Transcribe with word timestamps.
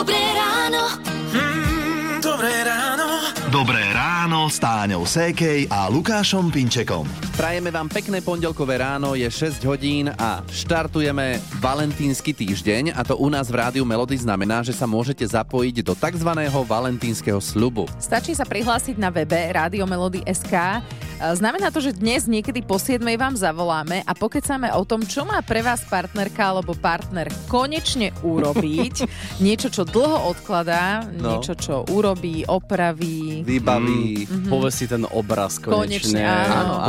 Dobré 0.00 0.16
ráno. 0.32 0.96
Mm, 1.28 2.24
dobré 2.24 2.64
ráno. 2.64 3.20
Dobré 3.52 3.84
ráno 3.92 4.48
s 4.48 4.56
Táňou 4.56 5.04
Sékej 5.04 5.68
a 5.68 5.92
Lukášom 5.92 6.48
Pinčekom. 6.48 7.04
Prajeme 7.36 7.68
vám 7.68 7.84
pekné 7.84 8.24
pondelkové 8.24 8.80
ráno, 8.80 9.12
je 9.12 9.28
6 9.28 9.60
hodín 9.68 10.08
a 10.16 10.40
štartujeme 10.48 11.36
valentínsky 11.60 12.32
týždeň 12.32 12.96
a 12.96 13.04
to 13.04 13.20
u 13.20 13.28
nás 13.28 13.52
v 13.52 13.60
Rádiu 13.60 13.84
Melody 13.84 14.16
znamená, 14.16 14.64
že 14.64 14.72
sa 14.72 14.88
môžete 14.88 15.20
zapojiť 15.20 15.84
do 15.84 15.92
tzv. 15.92 16.30
valentínskeho 16.48 17.36
slubu. 17.36 17.84
Stačí 18.00 18.32
sa 18.32 18.48
prihlásiť 18.48 18.96
na 18.96 19.12
webe 19.12 19.52
radiomelody.sk. 19.52 20.80
Znamená 21.20 21.68
to, 21.68 21.84
že 21.84 21.92
dnes 21.92 22.24
niekedy 22.24 22.64
po 22.64 22.80
7 22.80 22.96
vám 23.04 23.36
zavoláme 23.36 24.00
a 24.02 24.12
pokecáme 24.16 24.72
o 24.72 24.88
tom, 24.88 25.04
čo 25.04 25.28
má 25.28 25.44
pre 25.44 25.60
vás 25.60 25.84
partnerka 25.84 26.48
alebo 26.48 26.72
partner 26.72 27.28
konečne 27.44 28.16
urobiť. 28.24 29.04
niečo, 29.44 29.68
čo 29.68 29.84
dlho 29.84 30.32
odkladá, 30.32 31.04
No. 31.12 31.36
niečo, 31.36 31.52
čo 31.52 31.84
urobí, 31.92 32.48
opraví. 32.48 33.44
Vybaví. 33.44 34.24
Mm, 34.24 34.48
povesí 34.48 34.88
ten 34.88 35.04
obraz 35.04 35.60
konečne, 35.60 36.00
Konečne, 36.16 36.24
áno. 36.24 36.88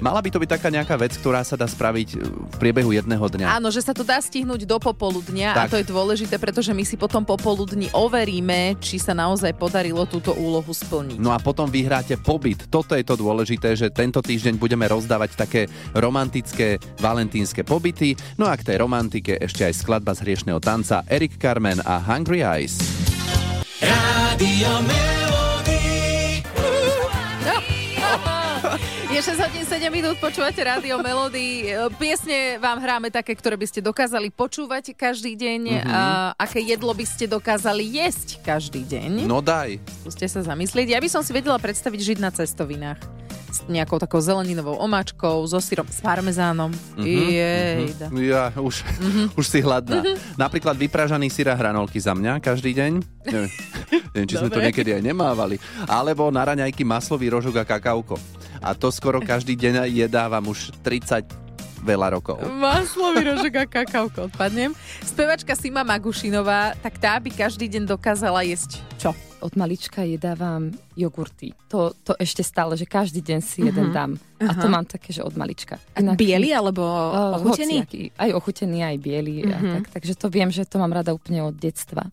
Mala 0.00 0.20
by 0.20 0.28
to 0.28 0.36
byť 0.36 0.50
taká 0.50 0.68
nejaká 0.68 1.00
vec, 1.00 1.16
ktorá 1.16 1.40
sa 1.40 1.56
dá 1.56 1.64
spraviť 1.64 2.08
v 2.20 2.56
priebehu 2.60 2.92
jedného 2.92 3.22
dňa. 3.22 3.56
Áno, 3.56 3.72
že 3.72 3.80
sa 3.80 3.96
to 3.96 4.04
dá 4.04 4.20
stihnúť 4.20 4.68
do 4.68 4.76
popoludnia 4.76 5.56
a 5.56 5.64
Tak. 5.64 5.72
to 5.72 5.76
je 5.80 5.86
dôležité, 5.88 6.36
pretože 6.36 6.76
my 6.76 6.84
si 6.84 7.00
potom 7.00 7.24
popoludní 7.24 7.88
overíme, 7.96 8.76
či 8.76 9.00
sa 9.00 9.16
naozaj 9.16 9.56
podarilo 9.56 10.04
túto 10.04 10.36
úlohu 10.36 10.68
splniť. 10.68 11.16
No 11.16 11.32
a 11.32 11.40
potom 11.40 11.64
vyhráte 11.64 12.20
pobyt. 12.20 12.68
Toto 12.68 12.89
je 12.96 13.06
to 13.06 13.18
dôležité, 13.18 13.76
že 13.76 13.92
tento 13.92 14.24
týždeň 14.24 14.56
budeme 14.56 14.86
rozdávať 14.88 15.30
také 15.36 15.62
romantické 15.94 16.80
valentínske 16.98 17.62
pobyty. 17.62 18.16
No 18.40 18.48
a 18.48 18.56
k 18.56 18.66
tej 18.66 18.76
romantike 18.82 19.38
ešte 19.38 19.66
aj 19.66 19.74
skladba 19.76 20.16
z 20.16 20.26
hriešného 20.26 20.60
tanca 20.62 21.04
Eric 21.06 21.38
Carmen 21.38 21.78
a 21.84 22.00
Hungry 22.00 22.42
Eyes. 22.46 22.80
Rádio 23.80 24.72
Melody. 24.84 25.39
Je 29.10 29.18
6 29.18 29.42
hodín 29.42 29.66
7 29.66 29.90
minút, 29.90 30.22
počúvate 30.22 30.62
rádio 30.62 31.02
Melody. 31.02 31.66
Piesne 31.98 32.62
vám 32.62 32.78
hráme 32.78 33.10
také, 33.10 33.34
ktoré 33.34 33.58
by 33.58 33.66
ste 33.66 33.82
dokázali 33.82 34.30
počúvať 34.30 34.94
každý 34.94 35.34
deň. 35.34 35.82
Mhm. 35.82 35.90
A 35.90 36.00
aké 36.38 36.62
jedlo 36.62 36.94
by 36.94 37.02
ste 37.02 37.26
dokázali 37.26 37.98
jesť 37.98 38.38
každý 38.46 38.86
deň? 38.86 39.26
No 39.26 39.42
daj. 39.42 39.82
Skúste 40.06 40.30
sa 40.30 40.46
zamyslieť. 40.46 40.94
Ja 40.94 41.02
by 41.02 41.10
som 41.10 41.26
si 41.26 41.34
vedela 41.34 41.58
predstaviť 41.58 42.00
žiť 42.14 42.18
na 42.22 42.30
cestovinách. 42.30 43.02
S 43.50 43.66
nejakou 43.66 43.98
takou 43.98 44.22
zeleninovou 44.22 44.78
omáčkou, 44.78 45.42
so 45.50 45.58
syrom, 45.58 45.90
s 45.90 45.98
parmezánom. 45.98 46.70
Mhm, 46.94 47.02
Jejda. 47.02 48.06
Ja 48.14 48.54
už, 48.54 48.86
už 49.42 49.46
si 49.50 49.58
hladná. 49.58 50.06
Napríklad 50.38 50.78
vypražaný 50.78 51.34
syra 51.34 51.58
hranolky 51.58 51.98
za 51.98 52.14
mňa 52.14 52.38
každý 52.38 52.78
deň. 52.78 53.02
Neviem, 53.26 53.50
neviem 54.14 54.28
či 54.30 54.38
sme 54.38 54.54
to 54.54 54.62
niekedy 54.62 54.94
aj 54.94 55.02
nemávali. 55.02 55.58
Alebo 55.90 56.30
na 56.30 56.46
raňajky 56.46 56.86
maslový 56.86 57.26
rožok 57.34 57.58
a 57.58 57.66
kakauko. 57.66 58.14
A 58.60 58.72
to 58.72 58.88
skoro 58.88 59.18
každý 59.18 59.54
deň 59.54 59.88
jedávam 59.88 60.44
už 60.44 60.72
30 60.80 61.24
veľa 61.80 62.12
rokov. 62.12 62.36
Maslový 62.52 63.24
rožok 63.26 63.54
a 63.56 63.64
kakauko, 63.64 64.28
odpadnem. 64.28 64.76
Spevačka 65.00 65.52
Sima 65.52 65.80
Magušinová, 65.80 66.76
tak 66.76 67.00
tá 67.00 67.16
by 67.16 67.30
každý 67.30 67.66
deň 67.66 67.88
dokázala 67.88 68.44
jesť 68.44 68.84
čo? 68.96 69.16
od 69.40 69.56
malička 69.56 70.04
jedávam 70.04 70.68
jogurty. 70.92 71.56
To, 71.66 71.96
to 71.96 72.12
ešte 72.14 72.44
stále, 72.44 72.76
že 72.76 72.84
každý 72.84 73.24
deň 73.24 73.40
si 73.40 73.64
jeden 73.64 73.88
dám. 73.88 74.20
A 74.38 74.52
to 74.52 74.68
mám 74.68 74.84
také, 74.84 75.10
že 75.10 75.24
od 75.24 75.32
malička. 75.32 75.80
Inak- 75.96 76.20
Bielý 76.20 76.52
alebo 76.52 76.84
Eh, 76.84 77.36
ochutený? 77.40 77.76
hociaký. 77.80 78.02
Aj 78.14 78.30
ochutený, 78.30 78.78
aj 78.84 78.96
biely. 79.00 79.34
A 79.46 79.56
tak, 79.56 79.84
takže 79.90 80.12
to 80.14 80.28
viem, 80.28 80.48
že 80.48 80.62
to 80.62 80.76
mám 80.76 80.92
rada 80.92 81.08
úplne 81.10 81.40
od 81.40 81.56
detstva. 81.56 82.12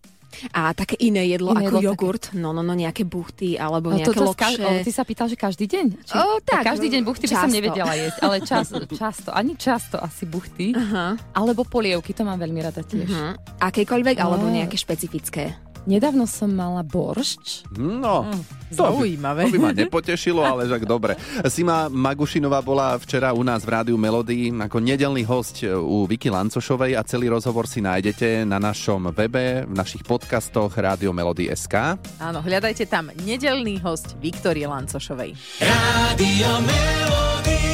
A 0.50 0.70
také 0.70 0.94
iné 0.98 1.24
jedlo 1.26 1.50
Iné 1.50 1.64
ako 1.64 1.74
jedlo, 1.74 1.88
jogurt? 1.88 2.24
No, 2.32 2.50
no, 2.50 2.60
no, 2.60 2.72
nejaké 2.72 3.02
buchty 3.02 3.56
alebo 3.56 3.88
Ale 3.88 4.04
nejaké 4.04 4.12
toto 4.12 4.24
z 4.26 4.36
kaž- 4.36 4.54
lokše. 4.54 4.62
ale 4.62 4.78
ty 4.82 4.92
sa 4.92 5.02
pýtal, 5.02 5.26
že 5.26 5.36
každý 5.36 5.64
deň? 5.66 5.86
Či, 6.00 6.12
O, 6.14 6.38
tak, 6.38 6.62
Každý 6.64 6.88
deň 6.88 7.02
buchty 7.02 7.24
by 7.24 7.34
som 7.34 7.42
často. 7.44 7.56
nevedela 7.56 7.92
jesť, 7.94 8.18
ale 8.20 8.36
čas, 8.40 8.66
často, 9.00 9.28
ani 9.30 9.52
často 9.54 9.96
asi 9.96 10.24
buchty. 10.24 10.72
Aha. 10.72 11.16
Alebo 11.32 11.64
polievky, 11.64 12.12
to 12.12 12.22
mám 12.22 12.36
veľmi 12.36 12.60
rada 12.60 12.80
tiež. 12.80 13.08
Hm. 13.08 13.34
Akékoľvek 13.58 14.16
alebo 14.16 14.46
nejaké 14.46 14.74
špecifické? 14.74 15.56
Nedávno 15.88 16.28
som 16.28 16.52
mala 16.52 16.84
boršč. 16.84 17.64
No, 17.80 18.28
to 18.68 18.84
by, 18.84 19.08
Zaujímavé. 19.08 19.48
to 19.48 19.56
by 19.56 19.60
ma 19.60 19.72
nepotešilo, 19.72 20.44
ale 20.44 20.68
však 20.68 20.84
dobre. 20.84 21.16
Sima 21.48 21.88
Magušinová 21.88 22.60
bola 22.60 23.00
včera 23.00 23.32
u 23.32 23.40
nás 23.40 23.64
v 23.64 23.72
Rádiu 23.72 23.96
Melody 23.96 24.52
ako 24.52 24.84
nedelný 24.84 25.24
host 25.24 25.64
u 25.64 26.04
Vicky 26.04 26.28
Lancošovej 26.28 26.92
a 26.92 27.00
celý 27.08 27.32
rozhovor 27.32 27.64
si 27.64 27.80
nájdete 27.80 28.44
na 28.44 28.60
našom 28.60 29.16
webe, 29.16 29.64
v 29.64 29.72
našich 29.72 30.04
podcastoch 30.04 30.76
Rádio 30.76 31.16
Melody 31.16 31.48
SK. 31.48 31.96
Áno, 32.20 32.44
hľadajte 32.44 32.84
tam 32.84 33.08
nedelný 33.24 33.80
host 33.80 34.20
Viktorie 34.20 34.68
Lancošovej. 34.68 35.32
Rádio 35.64 36.50
Melody. 36.68 37.64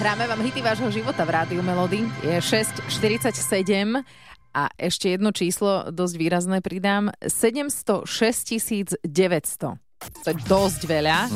Hráme 0.00 0.24
vám 0.24 0.40
hity 0.40 0.64
vášho 0.64 0.88
života 0.88 1.28
v 1.28 1.30
Rádiu 1.36 1.60
Melody. 1.60 2.08
Je 2.24 2.34
6.47 2.40 4.31
a 4.52 4.68
ešte 4.76 5.12
jedno 5.12 5.32
číslo 5.32 5.88
dosť 5.88 6.14
výrazné 6.20 6.58
pridám. 6.60 7.10
706 7.24 9.00
900. 9.04 9.80
To 10.22 10.34
je 10.34 10.36
dosť 10.50 10.80
veľa 10.90 11.30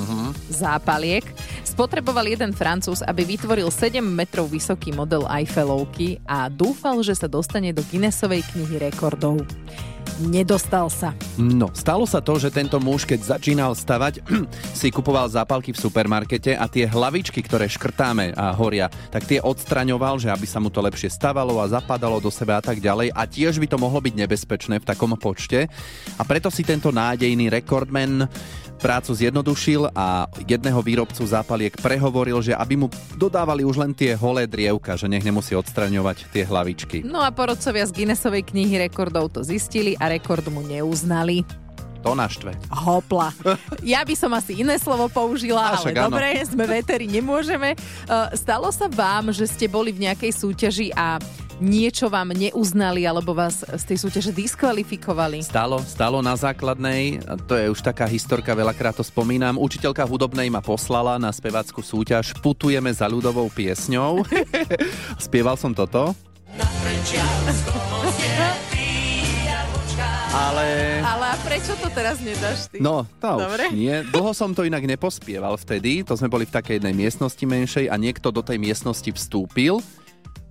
zápaliek. 0.51 1.23
Spotreboval 1.63 2.27
jeden 2.27 2.51
francúz, 2.51 2.99
aby 3.03 3.23
vytvoril 3.23 3.71
7 3.71 4.03
metrov 4.03 4.51
vysoký 4.51 4.91
model 4.91 5.23
Eiffelovky 5.31 6.19
a 6.27 6.51
dúfal, 6.51 6.99
že 7.07 7.15
sa 7.15 7.31
dostane 7.31 7.71
do 7.71 7.83
Guinnessovej 7.87 8.43
knihy 8.55 8.83
rekordov. 8.83 9.43
Nedostal 10.17 10.89
sa. 10.89 11.13
No, 11.37 11.69
stalo 11.77 12.09
sa 12.09 12.25
to, 12.25 12.41
že 12.41 12.49
tento 12.49 12.81
muž, 12.81 13.05
keď 13.05 13.37
začínal 13.37 13.77
stavať, 13.77 14.25
si 14.81 14.89
kupoval 14.89 15.29
zápalky 15.29 15.77
v 15.77 15.83
supermarkete 15.83 16.57
a 16.57 16.65
tie 16.65 16.89
hlavičky, 16.89 17.45
ktoré 17.45 17.69
škrtáme 17.69 18.33
a 18.33 18.57
horia, 18.57 18.89
tak 19.13 19.29
tie 19.29 19.45
odstraňoval, 19.45 20.17
že 20.17 20.33
aby 20.33 20.49
sa 20.49 20.57
mu 20.57 20.73
to 20.73 20.81
lepšie 20.81 21.13
stavalo 21.13 21.61
a 21.61 21.69
zapadalo 21.69 22.17
do 22.17 22.33
seba 22.33 22.57
a 22.57 22.65
tak 22.65 22.81
ďalej. 22.81 23.13
A 23.13 23.29
tiež 23.29 23.61
by 23.61 23.69
to 23.69 23.77
mohlo 23.77 24.01
byť 24.01 24.15
nebezpečné 24.17 24.81
v 24.81 24.89
takom 24.89 25.13
počte. 25.21 25.69
A 26.17 26.23
preto 26.25 26.49
si 26.49 26.65
tento 26.65 26.89
nádejný 26.89 27.53
rekordman 27.53 28.25
prácu 28.77 29.17
zjednodušil 29.17 29.91
a 29.97 30.29
jedného 30.45 30.79
výrobcu 30.85 31.25
zápaliek 31.25 31.73
prehovoril, 31.81 32.39
že 32.45 32.53
aby 32.53 32.77
mu 32.77 32.87
dodávali 33.17 33.65
už 33.65 33.81
len 33.81 33.93
tie 33.97 34.13
holé 34.15 34.45
drievka, 34.45 34.95
že 34.95 35.09
nech 35.09 35.25
nemusí 35.25 35.57
odstraňovať 35.57 36.29
tie 36.31 36.45
hlavičky. 36.45 37.03
No 37.03 37.25
a 37.25 37.33
porodcovia 37.33 37.89
z 37.89 37.97
Guinnessovej 37.97 38.45
knihy 38.47 38.77
rekordov 38.79 39.33
to 39.33 39.41
zistili 39.43 39.97
a 39.97 40.06
rekord 40.11 40.47
mu 40.49 40.63
neuznali. 40.63 41.43
To 42.07 42.15
naštve. 42.15 42.55
Hopla. 42.71 43.35
Ja 43.83 44.07
by 44.07 44.15
som 44.15 44.31
asi 44.31 44.63
iné 44.63 44.79
slovo 44.79 45.11
použila, 45.11 45.75
A 45.75 45.83
ale 45.83 45.91
áno. 45.91 46.07
dobre, 46.07 46.39
sme 46.47 46.63
veteri, 46.63 47.11
nemôžeme. 47.11 47.75
Uh, 48.07 48.31
Stalo 48.39 48.71
sa 48.71 48.87
vám, 48.87 49.35
že 49.35 49.43
ste 49.51 49.67
boli 49.67 49.91
v 49.91 50.07
nejakej 50.07 50.31
súťaži 50.31 50.95
a 50.95 51.19
niečo 51.59 52.07
vám 52.07 52.37
neuznali 52.37 53.09
alebo 53.09 53.33
vás 53.33 53.65
z 53.65 53.85
tej 53.89 53.99
súťaže 54.07 54.31
diskvalifikovali? 54.31 55.41
Stalo, 55.43 55.81
stalo 55.83 56.21
na 56.21 56.37
základnej, 56.37 57.25
a 57.25 57.35
to 57.41 57.57
je 57.57 57.73
už 57.73 57.81
taká 57.81 58.05
historka, 58.07 58.53
veľakrát 58.53 58.95
to 58.95 59.03
spomínam. 59.03 59.57
Učiteľka 59.59 60.05
hudobnej 60.05 60.53
ma 60.53 60.61
poslala 60.61 61.17
na 61.17 61.33
spevackú 61.33 61.81
súťaž 61.81 62.37
Putujeme 62.39 62.93
za 62.93 63.09
ľudovou 63.09 63.49
piesňou. 63.51 64.23
Spieval 65.27 65.57
som 65.57 65.73
toto. 65.73 66.13
Ale... 70.47 70.65
Ale 71.03 71.27
a 71.35 71.37
prečo 71.43 71.75
to 71.75 71.91
teraz 71.91 72.23
nedáš 72.23 72.71
ty? 72.71 72.79
No, 72.79 73.03
to 73.19 73.35
Dobre. 73.35 73.67
už 73.67 73.75
nie. 73.75 73.95
Dlho 74.15 74.31
som 74.31 74.55
to 74.55 74.63
inak 74.63 74.87
nepospieval 74.87 75.59
vtedy. 75.59 76.07
To 76.07 76.15
sme 76.15 76.31
boli 76.31 76.47
v 76.47 76.55
takej 76.55 76.79
jednej 76.79 76.95
miestnosti 76.95 77.43
menšej 77.43 77.91
a 77.91 77.99
niekto 77.99 78.31
do 78.31 78.47
tej 78.47 78.63
miestnosti 78.63 79.11
vstúpil 79.11 79.83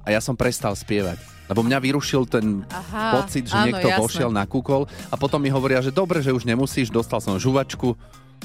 a 0.03 0.11
ja 0.11 0.19
som 0.19 0.35
prestal 0.35 0.75
spievať. 0.75 1.15
Lebo 1.45 1.61
mňa 1.63 1.77
vyrušil 1.79 2.27
ten 2.27 2.65
Aha, 2.67 3.21
pocit, 3.21 3.45
že 3.47 3.55
áno, 3.55 3.71
niekto 3.71 3.87
jasné. 3.87 4.01
vošiel 4.01 4.29
na 4.33 4.43
kúkol 4.43 4.89
a 5.07 5.15
potom 5.15 5.37
mi 5.39 5.47
hovoria, 5.47 5.79
že 5.79 5.93
dobre, 5.93 6.19
že 6.19 6.33
už 6.33 6.43
nemusíš, 6.43 6.89
dostal 6.89 7.21
som 7.21 7.37
žuvačku. 7.37 7.93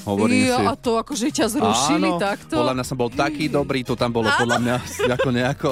Hovorím 0.07 0.49
Jo, 0.49 0.57
si, 0.57 0.63
a 0.65 0.73
to 0.79 0.91
akože 0.97 1.27
ťa 1.29 1.45
zrušili 1.51 2.09
áno, 2.09 2.21
takto? 2.21 2.55
podľa 2.57 2.73
mňa 2.79 2.85
som 2.87 2.97
bol 2.97 3.09
taký 3.11 3.51
dobrý, 3.51 3.83
to 3.83 3.93
tam 3.93 4.09
bolo 4.09 4.31
podľa 4.33 4.57
mňa 4.57 4.75
ako 5.19 5.29
nejako... 5.29 5.69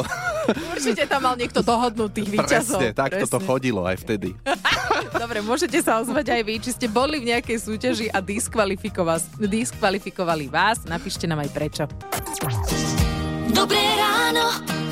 Určite 0.49 1.05
tam 1.05 1.21
mal 1.29 1.37
niekto 1.37 1.61
dohodnutých 1.61 2.27
výťazov. 2.33 2.81
Presne, 2.81 2.97
takto 2.97 3.25
to 3.25 3.37
Presne. 3.37 3.47
chodilo 3.47 3.81
aj 3.85 3.97
vtedy. 4.01 4.33
Dobre, 5.13 5.39
môžete 5.39 5.79
sa 5.79 5.99
ozvať 6.03 6.35
aj 6.35 6.41
vy, 6.43 6.55
či 6.59 6.71
ste 6.75 6.87
boli 6.91 7.21
v 7.21 7.31
nejakej 7.35 7.57
súťaži 7.57 8.07
a 8.11 8.19
diskvalifikovali, 8.19 9.47
diskvalifikovali 9.47 10.45
vás. 10.51 10.83
Napíšte 10.87 11.27
nám 11.27 11.43
aj 11.45 11.49
prečo. 11.55 11.83
Dobré 13.51 13.83
ráno. 13.97 14.45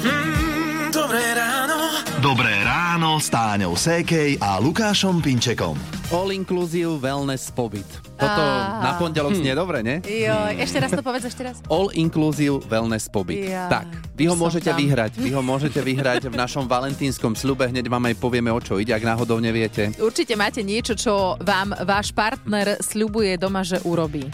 Mm, 0.04 0.90
dobré 0.92 1.26
ráno. 1.36 1.78
Dobré 2.24 2.54
ráno 2.64 2.67
ráno 2.98 3.22
s 3.22 3.30
Táňou 3.30 3.78
Sékej 3.78 4.42
a 4.42 4.58
Lukášom 4.58 5.22
Pinčekom. 5.22 5.78
All 6.10 6.34
Inclusive 6.34 6.98
Wellness 6.98 7.54
Pobyt. 7.54 7.86
Toto 8.18 8.42
Á. 8.42 8.82
na 8.82 8.98
pondelok 8.98 9.38
znie 9.38 9.54
dobre, 9.54 9.86
ne? 9.86 10.02
Jo, 10.02 10.34
ešte 10.58 10.82
raz 10.82 10.90
to 10.90 11.06
povedz, 11.06 11.30
ešte 11.30 11.46
raz. 11.46 11.62
All 11.70 11.94
Inclusive 11.94 12.66
Wellness 12.66 13.06
Pobyt. 13.06 13.54
Ja, 13.54 13.70
tak, 13.70 13.86
vy 14.18 14.26
ho 14.26 14.34
môžete 14.34 14.74
tam. 14.74 14.82
vyhrať. 14.82 15.14
Vy 15.14 15.30
ho 15.30 15.46
môžete 15.46 15.78
vyhrať 15.78 16.26
v 16.26 16.42
našom 16.42 16.66
valentínskom 16.66 17.38
slube. 17.38 17.70
Hneď 17.70 17.86
vám 17.86 18.02
aj 18.10 18.18
povieme, 18.18 18.50
o 18.50 18.58
čo 18.58 18.82
ide, 18.82 18.98
ak 18.98 19.06
náhodou 19.06 19.38
neviete. 19.38 19.94
Určite 20.02 20.34
máte 20.34 20.66
niečo, 20.66 20.98
čo 20.98 21.38
vám 21.38 21.78
váš 21.86 22.10
partner 22.18 22.82
sľubuje 22.82 23.38
doma, 23.38 23.62
že 23.62 23.78
urobí 23.86 24.26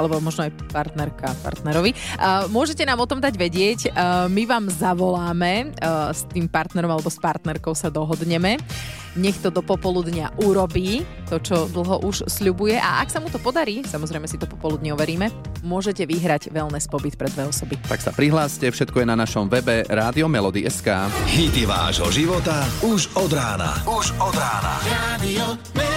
alebo 0.00 0.16
možno 0.24 0.48
aj 0.48 0.56
partnerka 0.72 1.36
partnerovi. 1.44 1.92
Uh, 2.16 2.48
môžete 2.48 2.88
nám 2.88 3.04
o 3.04 3.06
tom 3.06 3.20
dať 3.20 3.36
vedieť. 3.36 3.80
Uh, 3.92 4.24
my 4.32 4.48
vám 4.48 4.72
zavoláme, 4.72 5.76
uh, 5.84 6.08
s 6.08 6.24
tým 6.32 6.48
partnerom 6.48 6.88
alebo 6.88 7.12
s 7.12 7.20
partnerkou 7.20 7.76
sa 7.76 7.92
dohodneme. 7.92 8.56
Nech 9.18 9.42
to 9.42 9.50
do 9.50 9.58
popoludnia 9.58 10.30
urobí, 10.38 11.02
to, 11.26 11.42
čo 11.42 11.66
dlho 11.66 12.06
už 12.06 12.30
sľubuje. 12.30 12.78
A 12.78 13.02
ak 13.02 13.10
sa 13.10 13.18
mu 13.18 13.26
to 13.26 13.42
podarí, 13.42 13.82
samozrejme 13.82 14.30
si 14.30 14.38
to 14.38 14.46
popoludne 14.46 14.94
overíme, 14.94 15.34
môžete 15.66 16.06
vyhrať 16.06 16.54
wellness 16.54 16.86
pobyt 16.86 17.18
pre 17.18 17.26
dve 17.26 17.50
osoby. 17.50 17.74
Tak 17.90 18.06
sa 18.06 18.14
prihláste, 18.14 18.70
všetko 18.70 19.02
je 19.02 19.10
na 19.10 19.18
našom 19.18 19.50
webe 19.50 19.82
Rádio 19.90 20.30
Melody.sk. 20.30 21.10
Hity 21.26 21.66
vášho 21.66 22.06
života 22.14 22.62
už 22.86 23.10
od 23.18 23.34
rána. 23.34 23.82
Už 23.82 24.14
od 24.22 24.34
rána. 24.38 24.78
Radio 24.86 25.58
Melody. 25.74 25.89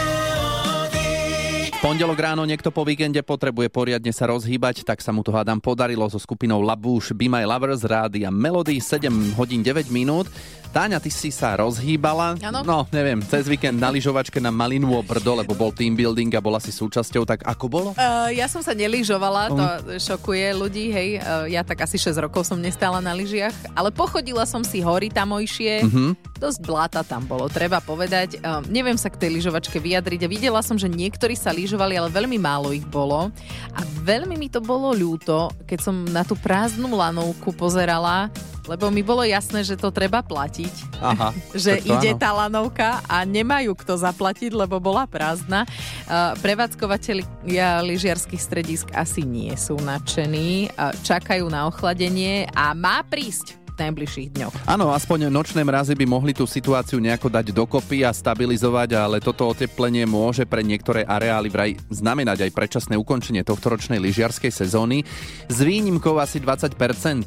Pondelok 1.83 2.15
ráno 2.15 2.47
niekto 2.47 2.71
po 2.71 2.87
víkende 2.87 3.19
potrebuje 3.19 3.67
poriadne 3.67 4.07
sa 4.15 4.31
rozhýbať, 4.31 4.87
tak 4.87 5.03
sa 5.03 5.11
mu 5.11 5.19
to 5.19 5.35
hádam 5.35 5.59
podarilo 5.59 6.07
so 6.07 6.15
skupinou 6.15 6.63
Labouche 6.63 7.11
Be 7.11 7.27
My 7.27 7.43
Lovers 7.43 7.83
Rádia 7.83 8.31
Melody 8.31 8.79
7 8.79 9.35
hodín 9.35 9.59
9 9.59 9.91
minút. 9.91 10.31
Táňa, 10.73 10.97
ty 10.97 11.13
si 11.13 11.29
sa 11.29 11.53
rozhýbala. 11.53 12.33
Áno. 12.41 12.65
No, 12.65 12.89
neviem, 12.89 13.21
cez 13.21 13.45
víkend 13.45 13.77
na 13.77 13.93
lyžovačke 13.93 14.41
na 14.41 14.49
Malinu 14.49 14.89
Brdo, 15.05 15.37
lebo 15.37 15.53
bol 15.53 15.69
team 15.69 15.93
building 15.93 16.33
a 16.33 16.41
bola 16.41 16.57
si 16.57 16.73
súčasťou, 16.73 17.29
tak 17.29 17.45
ako 17.45 17.65
bolo? 17.69 17.89
Uh, 17.93 18.33
ja 18.33 18.49
som 18.49 18.65
sa 18.65 18.73
nelyžovala, 18.73 19.53
to 19.53 19.65
šokuje 20.01 20.49
ľudí, 20.57 20.89
hej. 20.89 21.21
Uh, 21.21 21.45
ja 21.45 21.61
tak 21.61 21.85
asi 21.85 22.01
6 22.01 22.17
rokov 22.17 22.49
som 22.49 22.57
nestála 22.57 23.05
na 23.05 23.13
lyžiach, 23.13 23.53
ale 23.77 23.93
pochodila 23.93 24.49
som 24.49 24.65
si 24.65 24.81
hory 24.81 25.13
tamojšie. 25.13 25.85
Mhm. 25.85 26.33
Dosť 26.41 26.59
bláta 26.65 27.05
tam 27.05 27.29
bolo, 27.29 27.45
treba 27.53 27.77
povedať. 27.77 28.41
Uh, 28.41 28.65
neviem 28.65 28.97
sa 28.97 29.13
k 29.13 29.21
tej 29.21 29.29
lyžovačke 29.29 29.77
vyjadriť 29.77 30.25
a 30.25 30.31
videla 30.31 30.61
som, 30.65 30.73
že 30.73 30.89
niektorí 30.89 31.37
sa 31.37 31.53
lyžovali, 31.53 31.72
ale 31.79 32.11
veľmi 32.11 32.37
málo 32.37 32.75
ich 32.75 32.85
bolo. 32.85 33.31
A 33.73 33.79
veľmi 34.03 34.35
mi 34.37 34.51
to 34.51 34.59
bolo 34.59 34.93
ľúto, 34.93 35.49
keď 35.65 35.79
som 35.79 35.95
na 36.09 36.21
tú 36.27 36.37
prázdnu 36.37 36.91
lanovku 36.93 37.55
pozerala, 37.55 38.29
lebo 38.63 38.87
mi 38.87 39.03
bolo 39.03 39.27
jasné, 39.27 39.63
že 39.63 39.75
to 39.75 39.91
treba 39.91 40.23
platiť 40.23 41.03
Aha. 41.03 41.35
že 41.63 41.83
ide 41.83 42.15
áno. 42.15 42.19
tá 42.19 42.29
lanovka 42.31 43.03
a 43.11 43.27
nemajú 43.27 43.75
kto 43.75 43.99
zaplatiť, 43.99 44.55
lebo 44.55 44.79
bola 44.79 45.03
prázdna. 45.03 45.67
Uh, 46.07 46.31
Prevádzkovateľia 46.39 47.83
lyžiarských 47.83 48.39
stredisk 48.39 48.87
asi 48.95 49.27
nie 49.27 49.51
sú 49.59 49.75
nadšení, 49.79 50.71
uh, 50.73 50.95
čakajú 51.03 51.51
na 51.51 51.67
ochladenie 51.67 52.47
a 52.55 52.71
má 52.71 53.03
prísť 53.03 53.62
najbližších 53.75 54.29
dňoch. 54.37 54.53
Áno, 54.69 54.93
aspoň 54.93 55.27
nočné 55.33 55.65
mrazy 55.65 55.97
by 55.97 56.05
mohli 56.05 56.31
tú 56.31 56.45
situáciu 56.45 57.01
nejako 57.01 57.29
dať 57.33 57.51
dokopy 57.51 58.05
a 58.05 58.13
stabilizovať, 58.13 58.89
ale 58.95 59.17
toto 59.19 59.49
oteplenie 59.49 60.05
môže 60.05 60.45
pre 60.45 60.61
niektoré 60.61 61.03
areály 61.03 61.49
vraj 61.49 61.71
znamenať 61.89 62.49
aj 62.49 62.51
predčasné 62.55 62.95
ukončenie 62.99 63.41
tohto 63.41 63.73
ročnej 63.73 63.97
lyžiarskej 63.97 64.53
sezóny. 64.53 65.03
S 65.49 65.57
výnimkou 65.61 66.17
asi 66.21 66.37
20% 66.39 66.75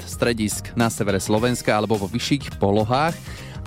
stredisk 0.06 0.72
na 0.78 0.88
severe 0.92 1.18
Slovenska 1.18 1.74
alebo 1.74 1.98
vo 1.98 2.08
vyšších 2.08 2.58
polohách. 2.62 3.16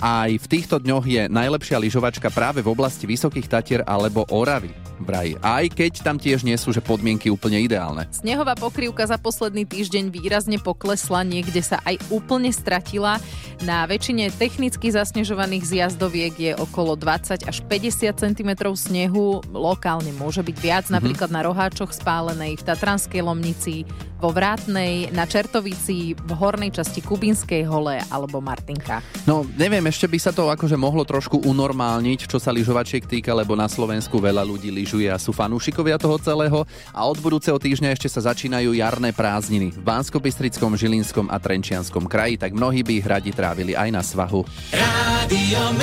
Aj 0.00 0.32
v 0.32 0.46
týchto 0.48 0.80
dňoch 0.80 1.04
je 1.04 1.22
najlepšia 1.28 1.76
lyžovačka 1.76 2.32
práve 2.32 2.64
v 2.64 2.72
oblasti 2.72 3.04
Vysokých 3.04 3.52
Tatier 3.52 3.80
alebo 3.84 4.24
Oravy. 4.32 4.72
Vraj. 4.96 5.36
Aj 5.44 5.64
keď 5.68 6.00
tam 6.00 6.16
tiež 6.16 6.40
nie 6.40 6.56
sú 6.56 6.72
že 6.72 6.80
podmienky 6.80 7.28
úplne 7.28 7.60
ideálne. 7.60 8.08
Snehová 8.08 8.56
pokrývka 8.56 9.04
za 9.04 9.20
posledný 9.20 9.68
týždeň 9.68 10.08
výrazne 10.08 10.56
poklesla, 10.56 11.20
niekde 11.20 11.60
sa 11.60 11.84
aj 11.84 12.00
úplne 12.08 12.48
stratila. 12.48 13.20
Na 13.60 13.84
väčšine 13.84 14.32
technicky 14.40 14.88
zasnežovaných 14.88 15.68
zjazdoviek 15.68 16.32
je 16.32 16.52
okolo 16.56 16.96
20 16.96 17.44
až 17.44 17.56
50 17.68 18.16
cm 18.16 18.50
snehu, 18.72 19.44
lokálne 19.52 20.16
môže 20.16 20.40
byť 20.40 20.56
viac, 20.64 20.84
napríklad 20.88 21.28
na 21.28 21.44
Roháčoch 21.44 21.92
spálenej, 21.92 22.56
v 22.56 22.64
Tatranskej 22.64 23.20
Lomnici, 23.20 23.84
vo 24.20 24.30
Vrátnej, 24.30 25.08
na 25.16 25.24
Čertovici, 25.24 26.12
v 26.12 26.30
hornej 26.36 26.76
časti 26.76 27.00
Kubinskej 27.00 27.64
hole 27.64 27.96
alebo 28.12 28.44
Martinka. 28.44 29.00
No, 29.24 29.48
neviem, 29.56 29.82
ešte 29.88 30.04
by 30.04 30.18
sa 30.20 30.30
to 30.30 30.52
akože 30.52 30.76
mohlo 30.76 31.08
trošku 31.08 31.40
unormálniť, 31.40 32.28
čo 32.28 32.36
sa 32.36 32.52
lyžovačiek 32.52 33.08
týka, 33.08 33.32
lebo 33.32 33.56
na 33.56 33.66
Slovensku 33.66 34.20
veľa 34.20 34.44
ľudí 34.44 34.68
lyžuje 34.68 35.08
a 35.08 35.16
sú 35.16 35.32
fanúšikovia 35.32 35.96
toho 35.96 36.20
celého 36.20 36.68
a 36.92 37.00
od 37.08 37.16
budúceho 37.18 37.56
týždňa 37.56 37.96
ešte 37.96 38.12
sa 38.12 38.28
začínajú 38.28 38.76
jarné 38.76 39.16
prázdniny 39.16 39.72
v 39.72 39.80
Banskobystrickom, 39.80 40.76
Žilinskom 40.76 41.32
a 41.32 41.40
Trenčianskom 41.40 42.04
kraji, 42.04 42.36
tak 42.36 42.52
mnohí 42.52 42.84
by 42.84 42.92
ich 43.00 43.06
radi 43.08 43.32
trávili 43.32 43.72
aj 43.72 43.88
na 43.88 44.04
svahu. 44.04 44.44
Radio. 44.76 45.80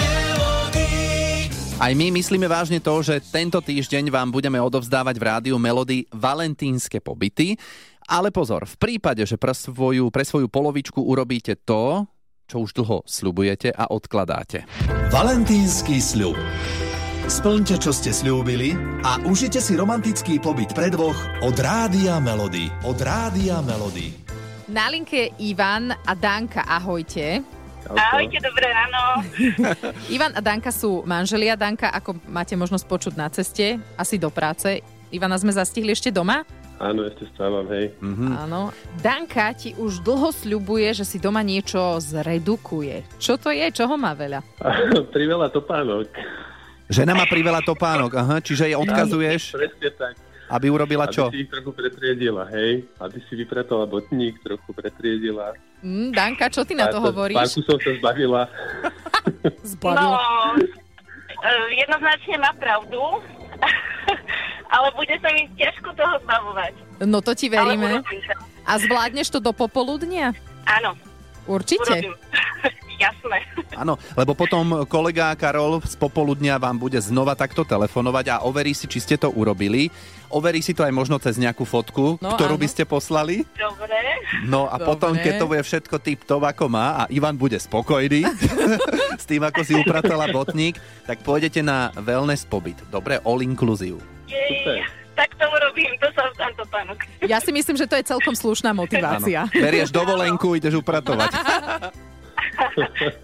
Aj 1.77 1.93
my 1.93 2.09
myslíme 2.09 2.49
vážne 2.49 2.81
to, 2.81 3.05
že 3.05 3.21
tento 3.29 3.61
týždeň 3.61 4.09
vám 4.09 4.33
budeme 4.33 4.57
odovzdávať 4.57 5.13
v 5.21 5.27
rádiu 5.29 5.55
Melody 5.61 6.09
valentínske 6.09 6.97
pobyty, 6.97 7.53
ale 8.07 8.31
pozor, 8.31 8.63
v 8.63 8.75
prípade, 8.79 9.21
že 9.27 9.35
pre 9.35 9.51
svoju, 9.51 10.07
pre 10.09 10.23
svoju 10.23 10.47
polovičku 10.47 11.03
urobíte 11.03 11.59
to, 11.59 12.07
čo 12.47 12.63
už 12.63 12.71
dlho 12.79 13.03
slubujete 13.03 13.75
a 13.75 13.91
odkladáte. 13.91 14.63
Valentínsky 15.11 15.99
sľub. 15.99 16.39
Splňte, 17.27 17.75
čo 17.83 17.91
ste 17.91 18.15
slúbili 18.15 18.71
a 19.03 19.19
užite 19.27 19.59
si 19.59 19.75
romantický 19.75 20.39
pobyt 20.39 20.71
pre 20.71 20.87
dvoch 20.87 21.19
od 21.43 21.59
Rádia 21.59 22.23
Melody. 22.23 22.71
Od 22.87 22.95
Rádia 22.95 23.59
Melody. 23.59 24.15
Na 24.71 24.87
linke 24.87 25.27
je 25.27 25.51
Ivan 25.51 25.91
a 25.91 26.15
Danka, 26.15 26.63
ahojte. 26.63 27.43
Ahojte, 27.87 28.39
dobré 28.39 28.71
ráno. 28.71 29.27
Ivan 30.15 30.31
a 30.35 30.39
Danka 30.39 30.71
sú 30.71 31.03
manželia. 31.03 31.59
Danka, 31.59 31.91
ako 31.91 32.15
máte 32.31 32.55
možnosť 32.55 32.85
počuť 32.87 33.13
na 33.19 33.27
ceste, 33.27 33.75
asi 33.99 34.15
do 34.15 34.31
práce. 34.31 34.79
Ivana 35.11 35.39
sme 35.39 35.55
zastihli 35.55 35.95
ešte 35.95 36.11
doma? 36.11 36.43
Áno, 36.77 37.01
ešte 37.03 37.25
stávam, 37.31 37.65
hej. 37.69 37.89
Mhm. 37.97 38.27
Áno. 38.37 38.69
Danka 38.97 39.49
ti 39.51 39.73
už 39.73 39.99
dlho 39.99 40.29
sľubuje, 40.29 40.93
že 40.93 41.03
si 41.03 41.17
doma 41.17 41.41
niečo 41.41 41.97
zredukuje. 41.97 43.01
Čo 43.17 43.35
to 43.35 43.49
je? 43.49 43.65
Čoho 43.67 43.95
má 43.95 44.13
veľa? 44.13 44.45
Priveľa 45.15 45.49
topánok. 45.49 46.05
Žena 46.87 47.11
má 47.13 47.25
priveľa 47.25 47.59
topánok, 47.61 48.15
aha, 48.15 48.35
čiže 48.39 48.63
jej 48.63 48.77
odkazuješ, 48.77 49.51
Presne 49.51 49.89
tak. 49.91 50.15
aby 50.47 50.71
urobila 50.71 51.03
čo? 51.05 51.27
Aby 51.27 51.35
si 51.35 51.43
ich 51.43 51.51
trochu 51.51 51.71
pretriedila, 51.73 52.47
hej. 52.47 52.87
Aby 52.95 53.19
si 53.27 53.33
vypratala 53.35 53.83
botník, 53.83 54.39
trochu 54.39 54.71
pretriedila. 54.71 55.51
Mm, 55.83 56.15
Danka, 56.15 56.47
čo 56.47 56.63
ty 56.63 56.71
na 56.73 56.87
to 56.87 56.97
Pár 56.97 57.11
hovoríš? 57.11 57.59
kusov 57.59 57.81
sa 57.81 57.91
zbavila. 57.93 58.47
No, 59.27 59.51
Zbavila. 59.61 60.19
e, 61.35 61.51
jednoznačne 61.75 62.35
má 62.39 62.55
pravdu, 62.55 62.99
ale 64.69 64.87
bude 64.93 65.15
sa 65.17 65.29
mi 65.29 65.47
ťažko 65.53 65.89
toho 65.93 66.13
zbavovať. 66.21 66.73
No 67.01 67.19
to 67.19 67.31
ti 67.31 67.47
veríme. 67.47 67.99
to. 67.99 68.35
A 68.63 68.75
zvládneš 68.75 69.29
to 69.29 69.39
do 69.39 69.51
popoludnia? 69.51 70.35
Áno, 70.65 70.99
Určite. 71.45 72.03
urobím. 72.03 72.15
Jasné. 72.97 73.37
Áno, 73.77 73.93
lebo 74.17 74.33
potom 74.33 74.65
kolega 74.89 75.29
Karol 75.37 75.77
z 75.85 75.93
popoludnia 75.93 76.57
vám 76.57 76.73
bude 76.73 76.97
znova 76.97 77.37
takto 77.37 77.61
telefonovať 77.61 78.25
a 78.27 78.41
overí 78.41 78.73
si, 78.73 78.89
či 78.89 78.97
ste 78.97 79.15
to 79.15 79.29
urobili. 79.29 79.93
Overí 80.27 80.65
si 80.65 80.73
to 80.73 80.81
aj 80.81 80.89
možno 80.89 81.21
cez 81.21 81.37
nejakú 81.37 81.61
fotku, 81.61 82.17
No, 82.17 82.33
ktorú 82.33 82.57
áno. 82.57 82.59
by 82.59 82.67
ste 82.67 82.89
poslali. 82.89 83.45
Dobre. 83.53 84.01
No 84.43 84.65
a 84.65 84.75
Dobre. 84.75 84.87
potom, 84.89 85.13
keď 85.13 85.33
to 85.37 85.45
bude 85.45 85.61
všetko 85.61 85.95
tip-top 86.01 86.41
ako 86.41 86.65
má 86.67 86.97
a 86.97 87.13
Ivan 87.13 87.37
bude 87.37 87.55
spokojný 87.55 88.25
s 89.21 89.29
tým, 89.29 89.45
ako 89.45 89.61
si 89.61 89.77
upratala 89.77 90.33
botník, 90.33 90.81
tak 91.05 91.21
pôjdete 91.21 91.61
na 91.61 91.93
wellness 91.93 92.43
pobyt. 92.43 92.81
Dobre, 92.89 93.21
all 93.21 93.45
inclusive. 93.45 94.01
Jej, 94.27 94.83
tak 95.15 95.33
to 95.33 95.45
urobím, 95.49 95.91
to 95.97 96.07
sa 96.13 96.29
vzdám 96.29 96.53
to 96.53 96.63
pánok. 96.69 96.99
Ja 97.25 97.41
si 97.41 97.49
myslím, 97.49 97.73
že 97.73 97.89
to 97.89 97.95
je 97.97 98.05
celkom 98.05 98.37
slušná 98.37 98.69
Áno. 98.69 98.85
motivácia. 98.85 99.49
Berieš 99.49 99.89
dovolenku, 99.89 100.53
ideš 100.53 100.83
upratovať. 100.83 101.31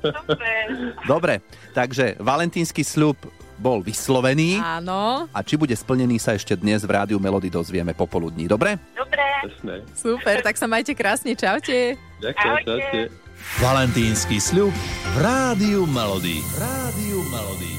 Super. 0.02 0.66
Dobre, 1.06 1.42
takže 1.74 2.18
valentínsky 2.18 2.82
sľub 2.82 3.18
bol 3.54 3.86
vyslovený 3.86 4.58
Áno, 4.58 5.30
a 5.30 5.40
či 5.46 5.56
bude 5.56 5.78
splnený 5.78 6.18
sa 6.18 6.34
ešte 6.34 6.58
dnes 6.58 6.82
v 6.84 6.92
rádiu 6.92 7.22
Melody 7.22 7.54
dozvieme 7.54 7.94
popoludní. 7.94 8.50
Dobre? 8.50 8.82
Dobre. 8.98 9.22
Jasné. 9.44 9.76
super, 9.94 10.40
tak 10.42 10.56
sa 10.56 10.66
majte 10.66 10.96
krásne, 10.96 11.36
čaute. 11.38 12.00
Ďakujem, 12.24 12.56
čaute. 12.64 13.00
Valentínsky 13.60 14.40
sľub 14.40 14.72
v 14.72 15.16
Rádiu 15.20 15.84
Melody. 15.84 16.40
Rádiu 16.56 17.20
Melody. 17.28 17.74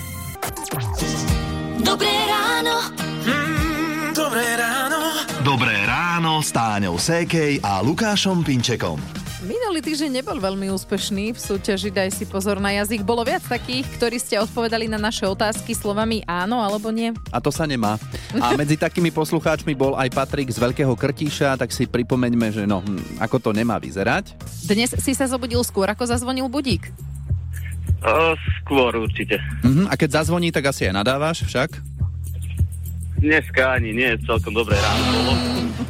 Dobré 1.80 2.12
ráno. 2.28 3.13
Mm, 3.24 4.12
dobré 4.12 4.44
ráno. 4.60 5.00
Dobré 5.40 5.76
ráno 5.88 6.44
s 6.44 6.52
Táňou 6.52 7.00
Sékej 7.00 7.56
a 7.64 7.80
Lukášom 7.80 8.44
Pinčekom. 8.44 9.00
Minulý 9.44 9.80
týždeň 9.80 10.20
nebol 10.20 10.36
veľmi 10.40 10.68
úspešný 10.72 11.32
v 11.32 11.38
súťaži 11.40 11.88
Daj 11.88 12.16
si 12.16 12.24
pozor 12.28 12.60
na 12.60 12.76
jazyk. 12.76 13.00
Bolo 13.00 13.24
viac 13.24 13.40
takých, 13.44 13.88
ktorí 13.96 14.16
ste 14.20 14.40
odpovedali 14.40 14.92
na 14.92 15.00
naše 15.00 15.24
otázky 15.24 15.72
slovami 15.72 16.20
áno 16.28 16.60
alebo 16.60 16.92
nie. 16.92 17.16
A 17.32 17.40
to 17.40 17.48
sa 17.48 17.64
nemá. 17.64 17.96
A 18.36 18.52
medzi 18.60 18.76
takými 18.76 19.08
poslucháčmi 19.08 19.72
bol 19.72 19.96
aj 19.96 20.12
Patrik 20.12 20.52
z 20.52 20.60
Veľkého 20.60 20.92
Krtíša, 20.92 21.56
tak 21.56 21.72
si 21.72 21.88
pripomeňme, 21.88 22.52
že 22.52 22.68
no, 22.68 22.84
hm, 22.84 23.24
ako 23.24 23.36
to 23.40 23.50
nemá 23.56 23.80
vyzerať. 23.80 24.36
Dnes 24.68 24.92
si 25.00 25.16
sa 25.16 25.24
zobudil 25.24 25.64
skôr, 25.64 25.88
ako 25.88 26.04
zazvonil 26.08 26.48
budík. 26.52 26.92
O, 28.04 28.36
skôr 28.60 28.92
určite. 29.00 29.40
Mhm, 29.64 29.88
a 29.88 29.96
keď 29.96 30.20
zazvoní, 30.20 30.52
tak 30.52 30.68
asi 30.68 30.84
aj 30.84 30.92
nadávaš 30.92 31.48
však? 31.48 31.80
Dneska 33.24 33.80
ani 33.80 33.96
nie, 33.96 34.20
celkom 34.20 34.52
dobré 34.52 34.76
ráno 34.76 35.04
bolo. 35.16 35.32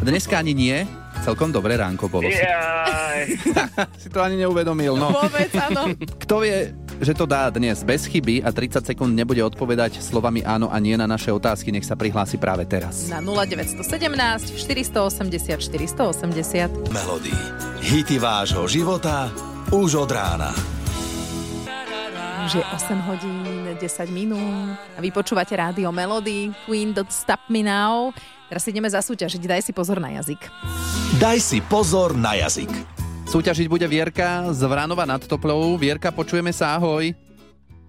Dneska 0.07 0.39
ani 0.39 0.55
nie. 0.55 0.87
Celkom 1.25 1.51
dobré 1.51 1.81
ránko 1.81 2.07
bolo. 2.07 2.29
Si, 2.29 2.37
Jaj. 2.37 3.23
si 4.03 4.09
to 4.13 4.21
ani 4.21 4.37
neuvedomil, 4.39 4.95
no. 4.95 5.09
Vôbec, 5.09 5.51
áno. 5.57 5.97
Kto 6.23 6.45
vie, 6.45 6.77
že 7.01 7.17
to 7.17 7.25
dá 7.25 7.49
dnes 7.49 7.81
bez 7.81 8.05
chyby 8.07 8.45
a 8.45 8.53
30 8.53 8.85
sekúnd 8.85 9.17
nebude 9.17 9.41
odpovedať 9.41 10.05
slovami 10.05 10.45
áno 10.45 10.69
a 10.69 10.77
nie 10.79 10.95
na 10.95 11.09
naše 11.09 11.33
otázky, 11.33 11.73
nech 11.73 11.89
sa 11.89 11.97
prihlási 11.97 12.37
práve 12.37 12.69
teraz. 12.69 13.09
Na 13.09 13.25
0917 13.25 13.83
480 14.55 15.65
480. 15.65 16.93
Melody. 16.93 17.35
Hity 17.83 18.21
vášho 18.21 18.69
života 18.69 19.33
už 19.73 20.07
od 20.07 20.11
rána. 20.13 20.74
Už 22.45 22.61
je 22.61 22.65
8 22.77 23.09
hodín, 23.09 23.73
10 23.81 23.81
minút 24.13 24.77
a 24.93 25.01
vy 25.01 25.09
počúvate 25.09 25.57
rádio 25.57 25.89
Melody, 25.89 26.53
Queen 26.69 26.93
Don't 26.93 27.09
Stop 27.09 27.41
Me 27.49 27.65
Now. 27.65 28.13
Teraz 28.53 28.69
ideme 28.69 28.85
zasúťažiť, 28.85 29.41
daj 29.49 29.65
si 29.65 29.73
pozor 29.73 29.97
na 29.97 30.13
jazyk. 30.21 30.53
Daj 31.17 31.41
si 31.41 31.65
pozor 31.65 32.13
na 32.13 32.37
jazyk. 32.37 32.69
Súťažiť 33.25 33.65
bude 33.65 33.89
Vierka 33.89 34.53
z 34.53 34.61
Vranova 34.69 35.09
nad 35.09 35.25
Toplou. 35.25 35.81
Vierka, 35.81 36.13
počujeme 36.13 36.53
sa, 36.53 36.77
ahoj. 36.77 37.17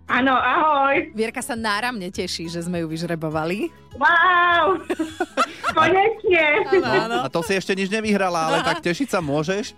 Áno, 0.07 0.31
ahoj. 0.31 1.11
Vierka 1.11 1.43
sa 1.43 1.59
náramne 1.59 2.07
teší, 2.07 2.47
že 2.47 2.63
sme 2.63 2.79
ju 2.79 2.87
vyžrebovali. 2.87 3.67
Wow. 3.99 4.79
Konečne. 5.75 6.45
Áno, 6.79 7.25
A 7.25 7.27
to 7.27 7.43
si 7.43 7.59
ešte 7.59 7.75
nič 7.75 7.91
nevyhrala, 7.91 8.39
ale 8.47 8.57
tak 8.63 8.79
tešiť 8.79 9.11
sa 9.11 9.19
môžeš. 9.19 9.75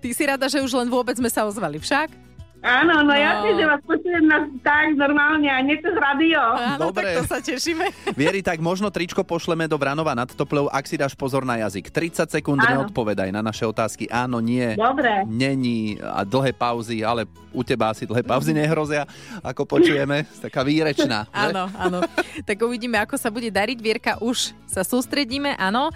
Ty 0.00 0.08
si 0.16 0.22
rada, 0.24 0.48
že 0.48 0.64
už 0.64 0.72
len 0.80 0.88
vôbec 0.88 1.12
sme 1.20 1.28
sa 1.28 1.44
ozvali 1.44 1.76
však? 1.76 2.29
Áno, 2.60 3.00
no, 3.00 3.08
No. 3.08 3.16
jasne, 3.16 3.50
že 3.56 3.64
vás 3.64 3.80
počujem 3.80 4.24
na, 4.24 4.44
tak 4.60 4.92
normálne 4.92 5.48
a 5.48 5.58
nie 5.58 5.80
cez 5.80 5.92
radio. 5.92 6.36
Áno, 6.52 6.86
Dobre. 6.86 7.08
tak 7.08 7.16
to 7.16 7.24
sa 7.26 7.38
tešíme. 7.40 7.88
Vieri, 8.20 8.40
tak 8.40 8.60
možno 8.60 8.88
tričko 8.88 9.24
pošleme 9.24 9.64
do 9.64 9.74
Vranova 9.74 10.12
nad 10.12 10.28
Toplou, 10.28 10.68
ak 10.68 10.84
si 10.84 10.94
dáš 10.94 11.16
pozor 11.16 11.42
na 11.42 11.56
jazyk. 11.58 11.88
30 11.88 12.28
sekúnd 12.28 12.60
Áno. 12.60 12.84
neodpovedaj 12.84 13.28
na 13.30 13.40
naše 13.40 13.64
otázky. 13.64 14.04
Áno, 14.06 14.38
nie. 14.38 14.76
Dobre. 14.76 15.24
Není 15.24 15.96
a 15.98 16.20
dlhé 16.20 16.52
pauzy, 16.52 17.00
ale 17.00 17.24
u 17.48 17.64
teba 17.64 17.90
asi 17.90 18.04
dlhé 18.04 18.20
pauzy 18.20 18.52
nehrozia, 18.52 19.08
ako 19.40 19.64
počujeme. 19.64 20.28
Taká 20.44 20.60
výrečná. 20.60 21.32
Áno, 21.32 21.72
áno. 21.72 22.04
Tak 22.44 22.60
uvidíme, 22.60 23.00
ako 23.00 23.16
sa 23.16 23.32
bude 23.32 23.48
dariť. 23.48 23.78
Vierka, 23.80 24.12
už 24.18 24.52
sa 24.68 24.84
sústredíme, 24.84 25.56
áno. 25.56 25.88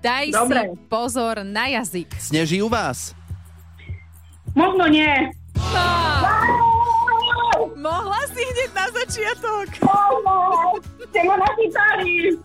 Daj 0.00 0.32
Dobre. 0.32 0.60
si 0.64 0.80
pozor 0.88 1.44
na 1.44 1.68
jazyk. 1.68 2.08
Sneží 2.16 2.64
u 2.64 2.72
vás? 2.72 3.12
Možno 4.50 4.88
nie. 4.88 5.28
Mohla 7.80 8.20
si 8.28 8.42
hneď 8.44 8.70
na 8.76 8.86
začiatok. 8.92 9.66
Ste 11.10 11.20
ma 11.24 11.36
nachytali. 11.40 12.36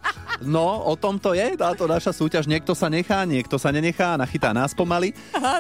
No, 0.42 0.84
o 0.84 0.94
tom 0.96 1.20
to 1.20 1.36
je, 1.36 1.56
táto 1.56 1.88
naša 1.88 2.12
súťaž. 2.12 2.48
Niekto 2.48 2.72
sa 2.72 2.88
nechá, 2.88 3.24
niekto 3.28 3.60
sa 3.60 3.72
nenechá, 3.72 4.16
nachytá 4.16 4.52
nás 4.52 4.72
pomaly. 4.72 5.12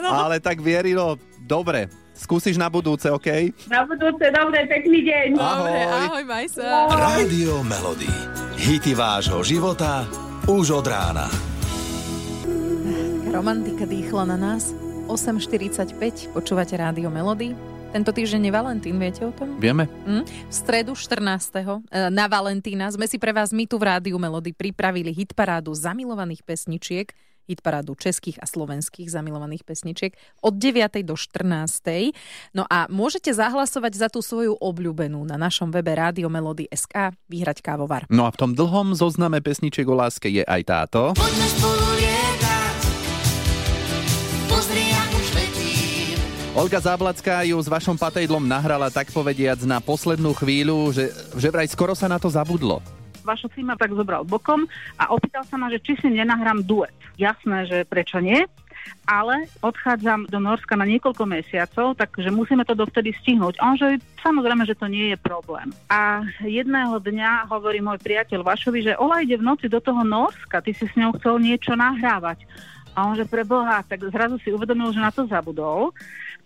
Ale 0.04 0.40
tak 0.40 0.60
vieri, 0.64 0.96
no, 0.96 1.16
dobre. 1.44 1.88
Skúsiš 2.16 2.56
na 2.56 2.72
budúce, 2.72 3.12
OK? 3.12 3.52
Na 3.68 3.84
budúce, 3.84 4.24
dobre, 4.32 4.64
pekný 4.72 5.04
deň. 5.04 5.28
Dobre, 5.36 5.80
Ahoj. 5.84 6.06
ahoj, 6.08 6.24
maj 6.24 6.48
sa. 6.48 6.88
Rádio 6.88 7.60
Melody. 7.68 8.08
Hity 8.56 8.96
vášho 8.96 9.44
života 9.44 10.08
už 10.48 10.80
od 10.80 10.88
rána. 10.88 11.28
Romantika 13.28 13.84
dýchla 13.84 14.32
na 14.32 14.38
nás. 14.40 14.72
8.45, 15.06 16.34
počúvate 16.34 16.74
rádio 16.74 17.14
Melody. 17.14 17.54
Tento 17.94 18.10
týždeň 18.10 18.50
je 18.50 18.52
Valentín, 18.52 18.98
viete 18.98 19.22
o 19.22 19.30
tom? 19.30 19.54
Vieme? 19.62 19.86
Hm? 20.10 20.26
V 20.26 20.54
stredu 20.54 20.98
14. 20.98 21.62
eh, 21.62 22.10
na 22.10 22.26
Valentína 22.26 22.90
sme 22.90 23.06
si 23.06 23.22
pre 23.22 23.30
vás 23.30 23.54
my 23.54 23.70
tu 23.70 23.78
v 23.78 23.86
Rádiu 23.86 24.18
Melody 24.18 24.50
pripravili 24.52 25.14
hitparádu 25.14 25.78
zamilovaných 25.78 26.42
pesničiek, 26.42 27.14
hitparádu 27.46 27.94
českých 27.94 28.42
a 28.42 28.50
slovenských 28.50 29.06
zamilovaných 29.06 29.62
pesničiek 29.62 30.18
od 30.42 30.58
9. 30.58 31.06
do 31.06 31.14
14. 31.14 32.58
No 32.58 32.66
a 32.66 32.90
môžete 32.90 33.30
zahlasovať 33.30 33.94
za 33.94 34.08
tú 34.10 34.26
svoju 34.26 34.58
obľúbenú 34.58 35.22
na 35.22 35.38
našom 35.38 35.70
webe 35.70 35.94
Rádio 35.94 36.34
Melody 36.34 36.66
SK 36.74 37.14
vyhrať 37.30 37.62
kávovar. 37.62 38.10
No 38.10 38.26
a 38.26 38.34
v 38.34 38.42
tom 38.42 38.52
dlhom 38.58 38.98
zozname 38.98 39.38
pesničiek 39.46 39.86
o 39.86 39.94
láske 39.94 40.34
je 40.34 40.42
aj 40.42 40.62
táto. 40.66 41.14
Poďme 41.14 41.48
spolu. 41.54 41.86
Olga 46.56 46.80
Záblacká 46.80 47.44
ju 47.44 47.60
s 47.60 47.68
vašom 47.68 48.00
patejdlom 48.00 48.48
nahrala 48.48 48.88
tak 48.88 49.12
povediac 49.12 49.60
na 49.68 49.84
poslednú 49.84 50.32
chvíľu, 50.32 50.88
že, 50.96 51.12
že 51.36 51.52
vraj 51.52 51.68
skoro 51.68 51.92
sa 51.92 52.08
na 52.08 52.16
to 52.16 52.32
zabudlo. 52.32 52.80
Vašo 53.28 53.52
si 53.52 53.60
ma 53.60 53.76
tak 53.76 53.92
zobral 53.92 54.24
bokom 54.24 54.64
a 54.96 55.12
opýtal 55.12 55.44
sa 55.44 55.60
ma, 55.60 55.68
že 55.68 55.84
či 55.84 56.00
si 56.00 56.08
nenahrám 56.08 56.64
duet. 56.64 56.96
Jasné, 57.20 57.68
že 57.68 57.78
prečo 57.84 58.24
nie, 58.24 58.48
ale 59.04 59.52
odchádzam 59.60 60.32
do 60.32 60.40
Norska 60.40 60.80
na 60.80 60.88
niekoľko 60.88 61.28
mesiacov, 61.28 62.00
takže 62.00 62.32
musíme 62.32 62.64
to 62.64 62.72
dovtedy 62.72 63.12
stihnúť. 63.20 63.60
On, 63.60 63.76
že 63.76 64.00
samozrejme, 64.24 64.64
že 64.64 64.80
to 64.80 64.88
nie 64.88 65.12
je 65.12 65.20
problém. 65.20 65.76
A 65.92 66.24
jedného 66.40 67.04
dňa 67.04 67.52
hovorí 67.52 67.84
môj 67.84 68.00
priateľ 68.00 68.48
Vašovi, 68.48 68.80
že 68.80 68.96
Ola 68.96 69.20
ide 69.20 69.36
v 69.36 69.44
noci 69.44 69.68
do 69.68 69.84
toho 69.84 70.08
Norska, 70.08 70.64
ty 70.64 70.72
si 70.72 70.88
s 70.88 70.96
ňou 70.96 71.20
chcel 71.20 71.36
niečo 71.44 71.76
nahrávať. 71.76 72.48
A 72.96 73.12
on, 73.12 73.20
že 73.20 73.28
pre 73.28 73.44
Boha, 73.44 73.84
tak 73.84 74.08
zrazu 74.08 74.40
si 74.40 74.56
uvedomil, 74.56 74.88
že 74.96 75.04
na 75.04 75.12
to 75.12 75.28
zabudol 75.28 75.92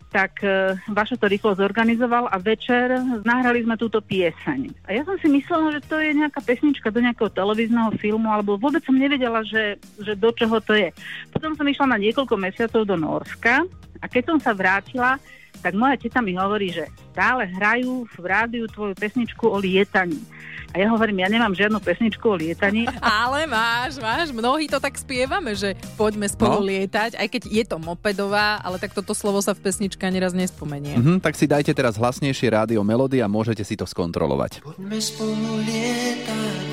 tak 0.10 0.42
e, 0.42 0.74
Vašo 0.89 1.16
to 1.22 1.30
rýchlo 1.30 1.54
zorganizoval 1.54 2.25
a 2.30 2.42
večer 2.42 2.98
nahrali 3.22 3.62
sme 3.62 3.78
túto 3.78 4.01
pieseň. 4.01 4.89
A 4.89 4.98
ja 4.98 5.01
som 5.06 5.16
si 5.22 5.30
myslela, 5.30 5.78
že 5.78 5.86
to 5.86 6.01
je 6.01 6.18
nejaká 6.18 6.42
pesnička 6.42 6.89
do 6.89 7.00
nejakého 7.00 7.30
televízneho 7.30 7.94
filmu, 8.01 8.25
alebo 8.30 8.58
vôbec 8.58 8.82
som 8.82 8.98
nevedela, 8.98 9.46
že, 9.46 9.78
že 10.01 10.18
do 10.18 10.34
čoho 10.34 10.58
to 10.66 10.74
je. 10.74 10.89
Potom 11.30 11.54
som 11.54 11.66
išla 11.66 11.94
na 11.94 12.01
niekoľko 12.01 12.36
mesiacov 12.42 12.82
do 12.89 12.98
Norska 12.98 13.63
a 14.01 14.06
keď 14.10 14.34
som 14.34 14.38
sa 14.42 14.51
vrátila, 14.58 15.22
tak 15.60 15.74
moja 15.74 15.96
teta 15.96 16.20
mi 16.20 16.34
hovorí, 16.34 16.70
že 16.70 16.86
stále 17.10 17.50
hrajú 17.50 18.08
v 18.08 18.24
rádiu 18.24 18.65
tvoju 18.65 18.94
pesničku 18.94 19.44
o 19.44 19.58
lietaní. 19.58 20.22
A 20.70 20.77
ja 20.77 20.88
hovorím, 20.88 21.20
ja 21.20 21.27
nemám 21.27 21.50
žiadnu 21.51 21.77
pesničku 21.77 22.22
o 22.24 22.38
lietaní. 22.38 22.86
Ale 23.01 23.44
máš, 23.44 23.98
máš. 23.98 24.29
Mnohí 24.29 24.65
to 24.65 24.77
tak 24.77 24.94
spievame, 24.96 25.51
že 25.51 25.74
poďme 25.96 26.25
spolu 26.25 26.62
No. 26.62 26.68
lietať, 26.68 27.18
aj 27.18 27.27
keď 27.27 27.41
je 27.44 27.63
to 27.65 27.77
mopedová, 27.77 28.58
ale 28.60 28.77
tak 28.77 28.91
toto 28.91 29.12
slovo 29.12 29.39
sa 29.39 29.51
v 29.51 29.62
pesničke 29.62 30.01
ani 30.01 30.20
raz 30.20 30.32
nespomenie. 30.32 30.94
Mhm, 30.96 31.20
tak 31.20 31.34
si 31.34 31.44
dajte 31.44 31.72
teraz 31.72 31.96
hlasnejšie 31.96 32.48
rádio 32.48 32.79
Melody 32.79 33.18
a 33.18 33.25
môžete 33.25 33.62
si 33.62 33.74
to 33.74 33.84
skontrolovať. 33.84 34.62
Poďme 34.62 34.98
spolu 34.98 35.36
lietať. 35.65 36.70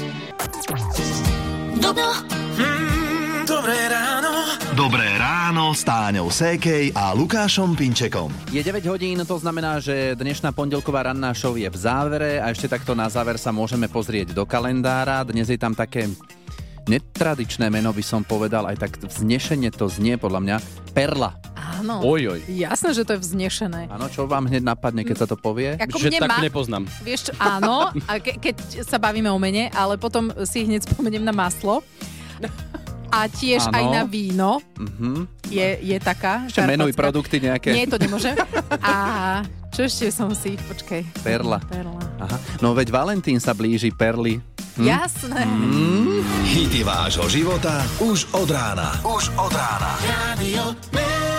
Dobro. 1.78 2.08
Dobré 3.44 3.78
ráno. 3.86 4.05
Dobré 4.76 5.08
ráno 5.16 5.72
s 5.72 5.88
Táňou 5.88 6.28
Sékej 6.28 6.92
a 6.92 7.16
Lukášom 7.16 7.72
Pinčekom. 7.72 8.28
Je 8.52 8.60
9 8.60 8.84
hodín, 8.92 9.16
to 9.24 9.40
znamená, 9.40 9.80
že 9.80 10.12
dnešná 10.12 10.52
pondelková 10.52 11.08
ranná 11.08 11.32
show 11.32 11.56
je 11.56 11.64
v 11.64 11.78
závere 11.80 12.36
a 12.44 12.52
ešte 12.52 12.68
takto 12.68 12.92
na 12.92 13.08
záver 13.08 13.40
sa 13.40 13.56
môžeme 13.56 13.88
pozrieť 13.88 14.36
do 14.36 14.44
kalendára. 14.44 15.24
Dnes 15.24 15.48
je 15.48 15.56
tam 15.56 15.72
také 15.72 16.12
netradičné 16.92 17.72
meno, 17.72 17.88
by 17.88 18.04
som 18.04 18.20
povedal, 18.20 18.68
aj 18.68 18.76
tak 18.76 18.92
vznešenie 19.00 19.72
to 19.72 19.88
znie 19.88 20.20
podľa 20.20 20.44
mňa. 20.44 20.56
Perla. 20.92 21.40
Áno. 21.56 22.04
Oj, 22.04 22.36
oj. 22.36 22.40
Jasné, 22.44 22.92
že 22.92 23.08
to 23.08 23.16
je 23.16 23.24
vznešené. 23.24 23.88
Áno, 23.88 24.12
čo 24.12 24.28
vám 24.28 24.44
hneď 24.44 24.60
napadne, 24.60 25.08
keď 25.08 25.24
sa 25.24 25.26
to 25.26 25.40
povie? 25.40 25.80
Ako 25.80 25.96
Že 25.96 26.20
tak 26.20 26.36
ma- 26.36 26.44
nepoznám. 26.44 26.84
Vieš 27.00 27.20
čo, 27.28 27.32
áno, 27.40 27.96
a 28.04 28.12
ke- 28.20 28.36
keď 28.36 28.84
sa 28.84 29.00
bavíme 29.00 29.32
o 29.32 29.40
mene, 29.40 29.72
ale 29.72 29.96
potom 29.96 30.28
si 30.44 30.68
hneď 30.68 30.84
spomeniem 30.84 31.24
na 31.24 31.32
maslo. 31.32 31.80
A 33.08 33.26
tiež 33.26 33.64
Áno. 33.64 33.74
aj 33.74 33.84
na 33.88 34.02
víno 34.04 34.58
Mhm. 34.74 35.26
je, 35.46 35.68
je 35.80 35.96
taká. 35.96 36.44
Ešte 36.44 36.62
menuj 36.62 36.92
produkty 36.92 37.38
nejaké. 37.38 37.70
Nie, 37.70 37.84
to 37.84 37.96
nemôžem. 37.96 38.34
A 38.80 38.94
čo 39.70 39.84
ešte 39.84 40.08
som 40.08 40.32
si, 40.32 40.56
počkej. 40.56 41.04
Perla. 41.20 41.60
Perla. 41.62 42.02
Aha. 42.18 42.36
No 42.58 42.72
veď 42.72 42.90
Valentín 42.90 43.36
sa 43.36 43.52
blíži, 43.52 43.90
perly. 43.90 44.40
Hm? 44.76 44.84
Jasné. 44.84 45.42
Hity 46.44 46.82
vášho 46.82 47.24
života 47.26 47.80
už 47.96 48.28
od 48.32 48.48
rána. 48.48 48.92
Už 49.00 49.32
od 49.34 49.48
rána. 49.50 49.96
Rádio 50.02 50.76
Melody. 50.90 51.35